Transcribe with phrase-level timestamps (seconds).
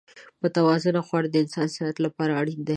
[0.43, 2.69] متوازن خواړه د انسان د صحت لپاره اړین دي.